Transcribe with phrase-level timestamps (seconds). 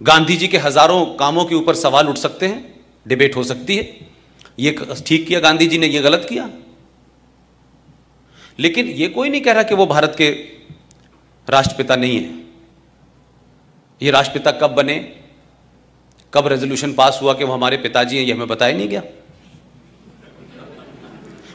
[0.00, 4.06] गांधी जी के हज़ारों कामों के ऊपर सवाल उठ सकते हैं, डिबेट हो सकती है।
[4.58, 4.70] ये
[5.06, 6.48] ठीक किया गांधी जी ने, ये गलत किया।
[8.58, 10.30] लेकिन ये कोई नहीं कह रहा कि वो भारत के
[11.48, 12.30] राष्ट्रपिता नहीं है।
[14.00, 14.96] ये राष्ट्रपिता कब बने,
[16.32, 19.00] कब रेजोल्यूशन पास हुआ कि वो हमारे पिताजी हैं, ये हमें बताया नहीं गया।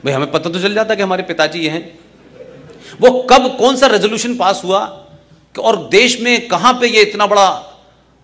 [0.06, 2.00] भाई, हमें पता तो चल जाता कि हमारे पिताजी ये हैं।
[3.02, 4.80] वो कब कौन सा रेजोल्यूशन पास हुआ
[5.56, 7.50] और देश में कहाँ पे ये इतना बड़ा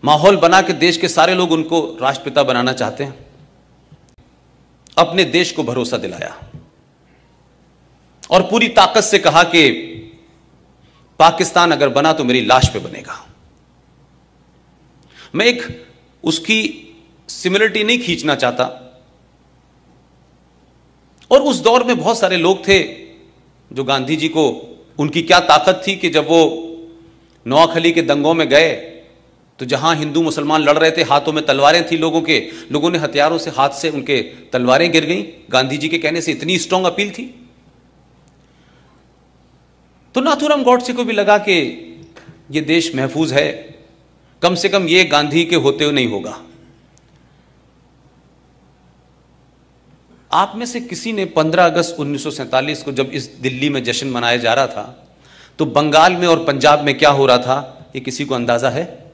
[0.04, 3.26] माहौल बना के देश के सारे लोग उनको राष्ट्रपिता बनाना चाहते हैं।
[4.98, 6.52] अपने देश को भरोसा दिलाया।
[8.32, 9.72] और पूरी ताकत से कहा कि
[11.20, 13.28] पाकिस्तान अगर बना तो मेरी लाश पे बनेगा।
[15.36, 15.88] मैं एक
[16.24, 16.88] उसकी
[17.30, 18.64] सिमिलरिटी नहीं खींचना चाहता।
[21.32, 22.84] और उस दौर में बहुत सारे लोग थे
[23.74, 26.42] जो गांधी जी को उनकी क्या ताकत थी कि जब वो
[27.48, 28.99] नौखली के दंगों में गए
[29.60, 32.40] तो जहाँ हिंदू मुसलमान लड़ रहे थे, हाथों में तलवारें थी लोगों के,
[32.72, 34.22] लोगों ने हथियारों से हाथ से उनके
[34.54, 37.24] तलवारें गिर गईं। गांधी जी के कहने से इतनी स्ट्रांग अपील थी।
[40.16, 41.56] तो नाथुराम गौडसे को भी लगा कि
[42.52, 43.50] ये देश महफूज है।
[44.42, 46.38] कम से कम ये गांधी के होते हुए नहीं होगा।
[50.32, 54.38] आप में से किसी ने 15 अगस्त 1947 को जब इस दिल्ली में जश्न मनाया
[54.38, 54.84] जा रहा था
[55.60, 59.09] तो बंगाल में और पंजाब में क्या हो रहा था, ये किसी को अंदाज़ा है?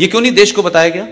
[0.00, 1.06] ये क्यों नहीं देश को बताया गया?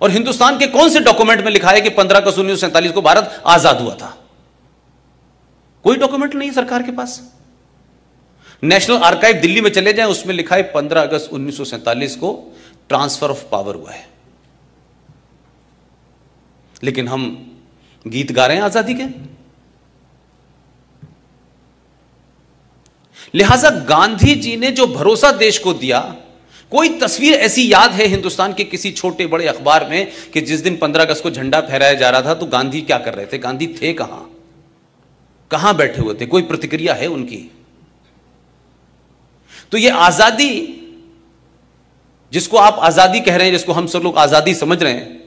[0.00, 3.02] और हिंदुस्तान के कौन से डॉक्यूमेंट में लिखा है कि 15 अगस्त उन्नीस सैंतालीस को
[3.02, 4.16] भारत आज़ाद हुआ था?
[5.84, 7.20] कोई डॉक्यूमेंट नहीं सरकार के पास।
[8.62, 12.32] नेशनल आर्काइव दिल्ली में चले जाएँ, उसमें लिखा है 15 अगस्त उन्नीस सौ सैंतालीस को
[12.88, 14.06] ट्रांसफ़र ऑफ़ पावर हुआ है।
[16.82, 17.24] लेकिन हम
[18.06, 19.06] गीत गा रहे हैं आज़ादी के।
[23.34, 26.00] लिहाजा गांधी जी ने जो भरोसा देश को दिया
[26.74, 30.76] कोई तस्वीर ऐसी याद है हिंदुस्तान के किसी छोटे बड़े अखबार में कि जिस दिन
[30.76, 33.38] 15 अगस्त को झंडा फहराया जा रहा था तो गांधी क्या कर रहे थे?
[33.38, 34.30] गांधी थे कहाँ?
[35.50, 36.26] कहाँ बैठे हुए थे?
[36.26, 37.38] कोई प्रतिक्रिया है उनकी?
[39.72, 40.50] तो ये आज़ादी,
[42.32, 45.22] जिसको आप आज़ादी कह रहे हैं, जिसको हम सब लोग आज़ादी समझ रहे हैं,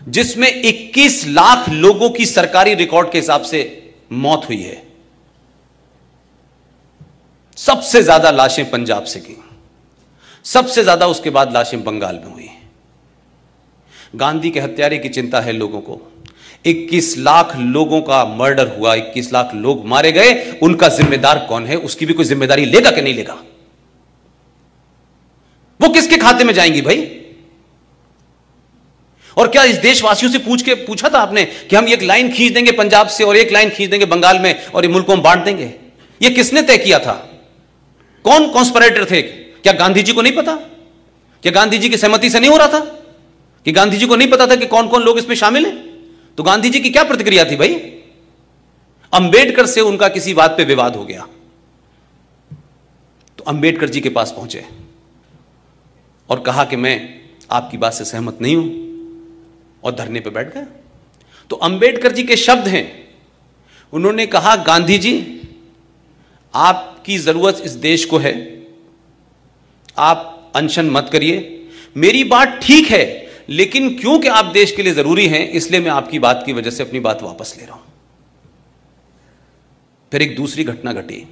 [0.00, 3.62] जिसमें 21 लाख लोगों की सरकारी रिकॉर्ड के हिसाब से
[4.12, 4.82] मौत हुई है,
[7.58, 9.36] सबसे ज़्यादा लाशें पंजाब से की
[10.46, 12.48] सबसे ज़्यादा उसके बाद लाशें बंगाल में हुई।
[14.16, 16.00] गांधी के हत्यारे की चिंता है लोगों को।
[16.64, 21.76] 21 लाख लोगों का मर्डर हुआ 21 लाख लोग मारे गए। उनका जिम्मेदार कौन है?
[21.76, 23.34] उसकी भी कोई ज़िम्मेदारी लेगा कि नहीं लेगा?
[25.80, 27.22] वो किसके खाते में जाएँगी भाई?
[29.36, 32.52] और क्या इस देशवासियों से पूछ के पूछा था आपने कि हम एक लाइन खींच
[32.52, 35.44] देंगे पंजाब से और एक लाइन खींच देंगे बंगाल में और ये मुल्क हम बांट
[35.44, 35.74] देंगे?
[36.20, 37.12] ये किसने तय किया था?
[38.24, 39.45] कौन कॉन्स्परेटर थे?
[39.66, 40.54] क्या गांधी जी को नहीं पता?
[41.42, 42.80] क्या गांधी जी की सहमति से नहीं हो रहा था?
[43.66, 45.76] कि गांधी जी को नहीं पता था कि कौन कौन लोग इसमें शामिल हैं?
[46.38, 47.74] तो गांधी जी की क्या प्रतिक्रिया थी भाई?
[49.12, 51.26] अंबेडकर से उनका किसी बात पे विवाद हो गया।
[53.38, 54.64] तो अंबेडकर जी के पास पहुँचे
[56.28, 60.66] और कहा कि मैं आपकी बात से सहमत नहीं हूँ और धरने पे बैठ गए
[61.50, 62.86] तो अंबेडकर जी के शब्द हैं।
[63.92, 65.40] उन्होंने कहा गांधी जी
[66.54, 68.55] आपकी ज़रूरत इस देश को है
[69.98, 73.04] आप अनशन मत करिए। मेरी बात ठीक है,
[73.48, 76.82] लेकिन क्योंकि आप देश के लिए ज़रूरी हैं, इसलिए मैं आपकी बात की वजह से
[76.82, 77.84] अपनी बात वापस ले रहा हूँ।
[80.12, 81.26] फिर एक दूसरी घटना घटी,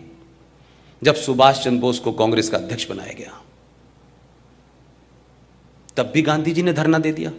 [1.03, 3.41] जब सुभाष चंद्र बोस को कांग्रेस का अध्यक्ष बनाया गया।
[5.97, 7.31] तब भी गांधी जी ने धरना दे दिया।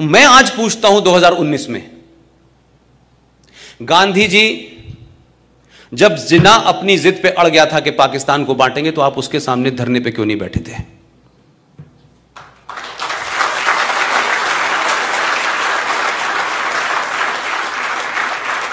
[0.00, 1.90] मैं आज पूछता हूँ 2019 में,
[3.82, 4.42] गांधी जी
[5.94, 9.40] जब जिना अपनी जिद पे अड़ गया था कि पाकिस्तान को बांटेंगे तो आप उसके
[9.40, 10.76] सामने धरने पे क्यों नहीं बैठे थे?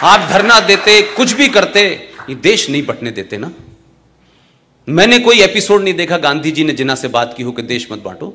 [0.04, 1.82] आप धरना देते, कुछ भी करते,
[2.30, 3.52] ये देश नहीं बटने देते ना?
[4.90, 7.88] मैंने कोई एपिसोड नहीं देखा गांधी जी ने जिना से बात की हो कि देश
[7.92, 8.28] मत बांटो।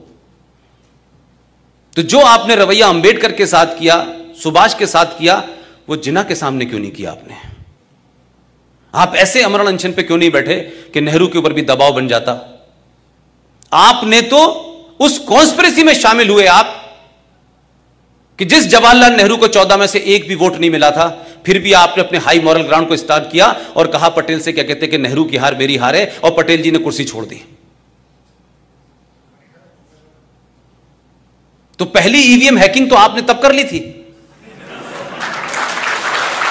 [1.96, 4.06] तो जो आपने रवैया अंबेडकर के साथ किया,
[4.42, 5.48] सुभाष के साथ किया,
[5.88, 7.55] वो जिना के सामने क्यों नहीं किया आपने?
[8.94, 10.54] आप ऐसे अमरण अनशन पे क्यों नहीं बैठे
[10.94, 12.32] कि नेहरू के ऊपर भी दबाव बन जाता?
[13.72, 14.38] आपने तो
[15.00, 16.82] उस कॉन्स्परेसी में शामिल हुए आप,
[18.38, 21.08] कि जिस जवाहरलाल नेहरू को चौदह में से एक भी वोट नहीं मिला था,
[21.46, 23.46] फिर भी आपने अपने हाई मॉरल ग्राउंड को स्टार्ट किया
[23.76, 26.62] और कहा पटेल से क्या कहते कि नेहरू की हार मेरी हार है और पटेल
[26.62, 27.42] जी ने कुर्सी छोड़ दी।
[31.78, 33.80] तो पहली ईवीएम हैकिंग तो आपने तब कर ली थी।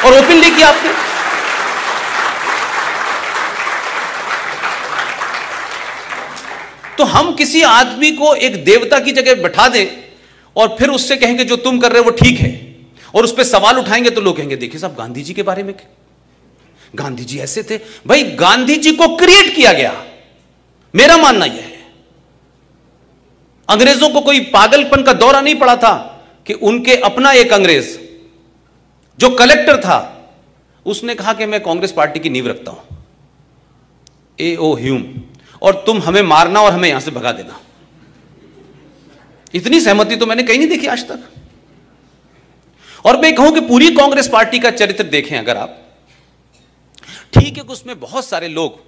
[0.06, 0.94] और ओपनली किया आपने।
[6.97, 9.88] तो हम किसी आदमी को एक देवता की जगह बैठा दें
[10.56, 12.75] और फिर उससे कहेंगे, जो तुम कर रहे हो वो ठीक है।
[13.15, 15.74] और उस पर सवाल उठाएँगे तो लोग कहेंगे, देखिए साहब, गांधी जी के बारे में
[16.95, 17.77] गांधी जी ऐसे थे।
[18.07, 20.06] भाई, गांधी जी को क्रिएट किया गया।
[20.95, 21.86] मेरा मानना यह है।
[23.69, 25.94] अंग्रेज़ों को कोई पागलपन का दौरा नहीं पड़ा था
[26.48, 27.98] कि उनके अपना एक अंग्रेज़,
[29.19, 30.12] जो कलेक्टर था,
[30.86, 33.06] उसने कहा कि मैं कांग्रेस पार्टी की नींव रखता हूँ।
[34.39, 35.03] ए ओ ह्यूम
[35.65, 37.59] और तुम हमें मारना और हमें यहाँ से भगा देना।
[39.53, 41.31] इतनी सहमति तो मैंने कहीं नहीं देखी आज तक।
[43.06, 45.81] और मैं कहूँ कि पूरी कांग्रेस पार्टी का चरित्र देखें अगर आप,
[47.33, 48.79] ठीक है कि उसमें बहुत सारे लोग,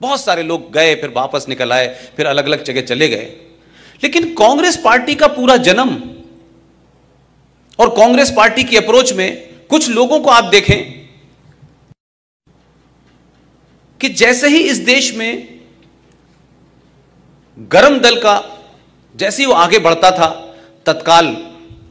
[0.00, 3.24] बहुत सारे लोग गए, फिर वापस निकल आए, फिर अलग अलग जगह चले गए।
[4.02, 5.94] लेकिन कांग्रेस पार्टी का पूरा जन्म
[7.78, 9.28] और कांग्रेस पार्टी की अप्रोच में
[9.70, 10.78] कुछ लोगों को आप देखें
[14.00, 15.63] कि जैसे ही इस देश में
[17.56, 18.42] गरम दल का
[19.14, 20.26] जैसे ही वो आगे बढ़ता था,
[20.86, 21.36] तत्काल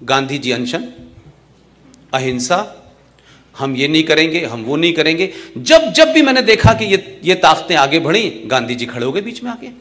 [0.03, 0.87] गांधी जी अनशन,
[2.13, 2.57] अहिंसा,
[3.55, 7.19] हम ये नहीं करेंगे, हम वो नहीं करेंगे। जब जब भी मैंने देखा कि ये
[7.23, 9.71] ये ताकतें आगे बढ़ी गांधी जी खड़े हो गए बीच में आगे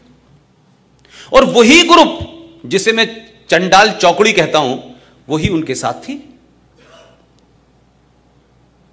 [1.32, 2.18] और वही ग्रुप
[2.66, 3.06] जिसे मैं
[3.50, 4.96] चंडाल चौकड़ी कहता हूँ,
[5.28, 6.22] वही उनके साथ थी।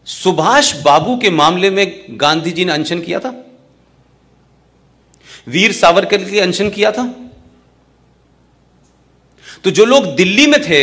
[0.07, 3.33] सुभाष बाबू के मामले में गांधी जी ने अनशन किया था।
[5.49, 7.07] वीर सावरकर के अनशन किया था?
[9.63, 10.81] तो जो लोग दिल्ली में थे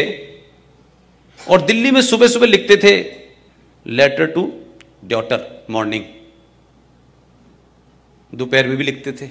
[1.40, 2.94] और दिल्ली में सुबह सुबह लिखते थे
[3.86, 4.52] लेटर टू
[5.04, 6.04] डॉटर मॉर्निंग
[8.34, 9.28] दोपहर में भी लिखते थे,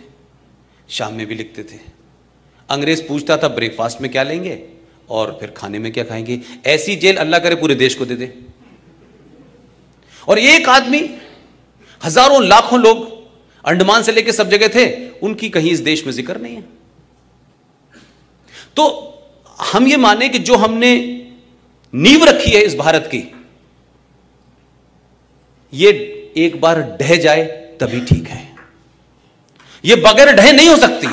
[0.90, 1.80] शाम में भी लिखते थे।
[2.70, 4.58] अंग्रेज़ पूछता था ब्रेकफास्ट में क्या लेंगे?
[5.10, 6.40] और फिर खाने में क्या खाएँगे?
[6.66, 8.34] ऐसी जेल अल्लाह करे पूरे देश को दे दे।
[10.28, 11.02] और एक आदमी,
[12.04, 13.15] हज़ारों, लाखों लोग
[13.66, 14.86] अंडमान से लेकर सब जगह थे,
[15.20, 16.64] उनकी कहीं इस देश में ज़िक्र नहीं है।
[18.78, 18.84] तो
[19.60, 20.96] हम ये माने कि जो हमने
[21.94, 23.24] नींव रखी है इस भारत की,
[25.74, 25.92] ये
[26.38, 27.44] एक बार ढह जाए
[27.82, 28.44] तभी ठीक है।
[29.84, 31.08] ये बगैर ढह नहीं हो सकती।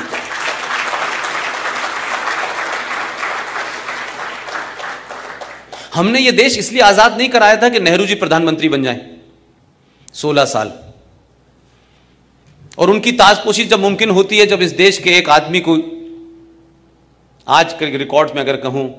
[5.93, 9.01] हमने ये देश इसलिए आज़ाद नहीं कराया था कि नेहरू जी प्रधानमंत्री बन जाएँ।
[10.13, 10.71] सोलह साल।
[12.77, 15.77] और उनकी ताजपोशी जब मुमकिन होती है, जब इस देश के एक आदमी को
[17.47, 18.89] आज के रिकॉर्ड में अगर कहूँ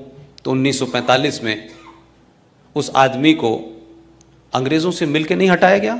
[0.43, 1.69] तो 1945 में
[2.75, 3.55] उस आदमी को
[4.53, 5.95] अंग्रेज़ों से मिलकर नहीं हटाया गया?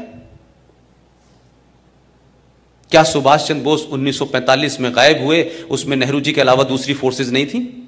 [2.91, 5.43] क्या सुभाष चंद्र बोस 1945 में गायब हुए?
[5.69, 7.87] उसमें नेहरू जी के अलावा दूसरी फोर्सेज नहीं थी?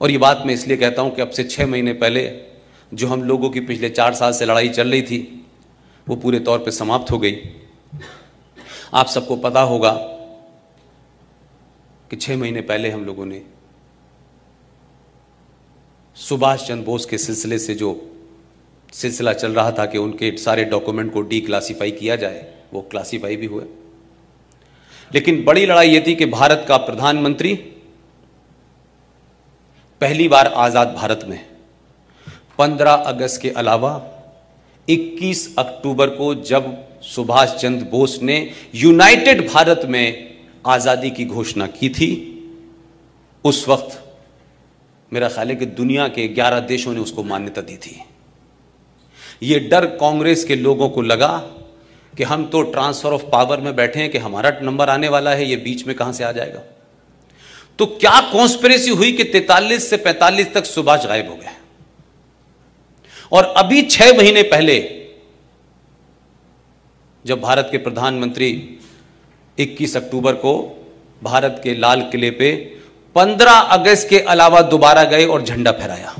[0.00, 2.30] और ये बात मैं इसलिए कहता हूँ कि अब से छह महीने पहले
[2.94, 5.46] जो हम लोगों की पिछले चार साल से लड़ाई चल रही थी,
[6.06, 7.32] वो पूरे तौर पे समाप्त हो गई।
[8.94, 9.90] आप सबको पता होगा
[12.10, 13.42] कि छह महीने पहले हम लोगों ने
[16.14, 18.10] सुभाष चंद्र बोस के सिलसिले से जो
[18.92, 23.36] सिलसिला चल रहा था कि उनके सारे डॉक्यूमेंट को डी क्लासीफाई किया जाए, वो क्लासीफाई
[23.36, 23.64] भी हुए।
[25.14, 27.54] लेकिन बड़ी लड़ाई ये थी कि भारत का प्रधानमंत्री
[30.00, 31.56] पहली बार आज़ाद भारत में
[32.58, 34.15] 15 अगस्त के अलावा
[34.88, 36.74] 21 अक्टूबर को जब
[37.04, 38.38] सुभाष चंद्र बोस ने
[38.74, 40.36] यूनाइटेड भारत में
[40.66, 42.10] आज़ादी की घोषणा की थी,
[43.44, 44.02] उस वक्त
[45.12, 48.00] मेरा ख्याल है कि दुनिया के 11 देशों ने उसको मान्यता दी थी।
[49.42, 51.36] ये डर कांग्रेस के लोगों को लगा
[52.14, 55.44] कि हम तो ट्रांसफ़र ऑफ़ पावर में बैठे हैं कि हमारा नंबर आने वाला है,
[55.44, 56.62] ये बीच में कहाँ से आ जाएगा?
[57.78, 61.55] तो क्या कॉन्स्पिरेसी हुई कि 43 से 45 तक सुभाष गायब हो गए?
[63.32, 64.78] और अभी छह महीने पहले
[67.24, 68.78] जब भारत के प्रधानमंत्री
[69.58, 70.82] 21 अक्टूबर को
[71.22, 72.78] भारत के लाल किले पे
[73.16, 76.14] 15 अगस्त के अलावा दोबारा गए और झंडा फहराया।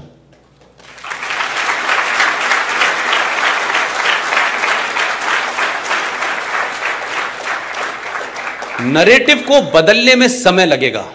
[8.81, 11.13] नरेटिव को बदलने में समय लगेगा।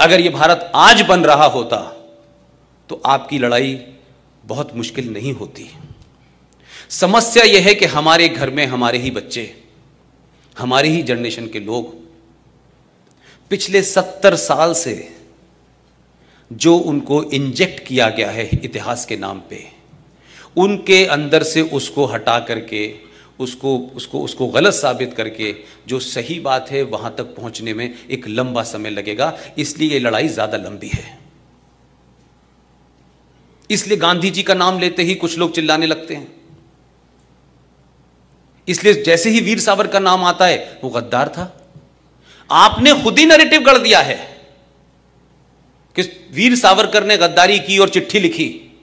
[0.00, 1.91] अगर यह भारत आज बन रहा होता
[2.90, 3.74] तो आपकी लड़ाई
[4.44, 5.68] बहुत मुश्किल नहीं होती।
[6.90, 9.54] समस्या यह है कि हमारे घर में हमारे ही बच्चे,
[10.56, 11.94] हमारे ही जनरेशन के लोग
[13.50, 14.96] पिछले सत्तर साल से
[16.50, 19.64] जो उनको इंजेक्ट किया गया है इतिहास के नाम पे,
[20.56, 22.94] उनके अंदर से उसको हटा करके,
[23.40, 25.54] उसको उसको उसको गलत साबित करके
[25.88, 30.28] जो सही बात है वहाँ तक पहुँचने में एक लंबा समय लगेगा, इसलिए ये लड़ाई
[30.28, 31.04] ज़्यादा लंबी है।
[33.72, 36.32] इसलिए गांधी जी का नाम लेते ही कुछ लोग चिल्लाने लगते हैं।
[38.68, 41.70] इसलिए जैसे ही वीर सावर का नाम आता है, वो गद्दार था।
[42.50, 44.40] आपने खुद ही नरेटिव गढ़ दिया है
[45.96, 46.02] कि
[46.32, 48.78] वीर सावरकर ने गद्दारी की और चिट्ठी लिखी।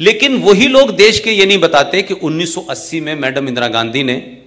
[0.00, 4.42] लेकिन वही लोग देश के ये नहीं बताते कि 1980 में मैडम इंदिरा गांधी ने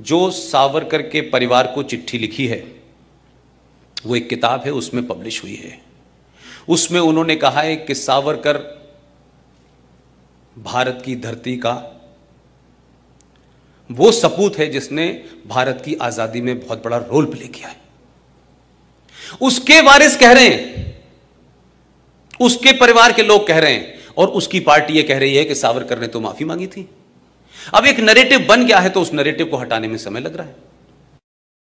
[0.00, 2.76] जो सावरकर के परिवार को चिट्ठी लिखी है,
[4.06, 5.85] वो एक किताब है, उसमें पब्लिश हुई है।
[6.68, 8.58] उसमें उन्होंने कहा है कि सावरकर
[10.56, 11.74] भारत की धरती का
[13.90, 15.08] वो सपूत है जिसने
[15.46, 17.76] भारत की आज़ादी में बहुत बड़ा रोल प्ले किया है।
[19.42, 20.84] उसके वारिस कह रहे हैं,
[22.40, 25.54] उसके परिवार के लोग कह रहे हैं और उसकी पार्टी ये कह रही है कि
[25.54, 26.88] सावरकर ने तो माफ़ी मांगी थी।
[27.74, 30.46] अब एक नरेटिव बन गया है तो उस नरेटिव को हटाने में समय लग रहा
[30.46, 30.54] है।